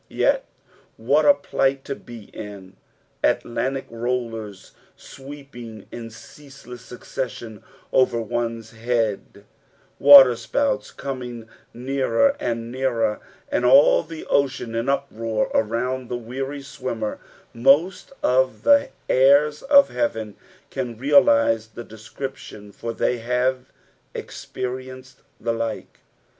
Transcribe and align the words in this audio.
Yet 0.09 0.45
what 0.97 1.25
a 1.25 1.35
plight 1.35 1.85
to 1.85 1.93
be 1.93 2.23
in 2.35 2.75
I 3.23 3.27
Atlantic 3.27 3.85
rollers 3.91 4.71
sweep 4.97 5.55
ing 5.55 5.85
in 5.91 6.09
ceaseless 6.09 6.81
succession 6.83 7.63
over 7.93 8.19
one's 8.19 8.71
head, 8.71 9.45
waterspouts 9.99 10.89
coming 10.89 11.47
nearer 11.71 12.35
and 12.39 12.71
nearer, 12.71 13.19
and 13.49 13.63
all 13.63 14.01
the 14.01 14.25
ocean 14.25 14.73
in 14.73 14.89
uproar 14.89 15.51
around 15.53 16.09
the 16.09 16.17
weary 16.17 16.63
swimmer; 16.63 17.19
most 17.53 18.11
of 18.23 18.63
the 18.63 18.89
beirs 19.07 19.61
of 19.61 19.89
heaven 19.89 20.35
can 20.71 20.97
realise 20.97 21.67
the 21.67 21.83
description, 21.83 22.71
for 22.71 22.91
they 22.91 23.19
have 23.19 23.71
experienced 24.15 25.21
the 25.39 25.53
like. 25.53 25.99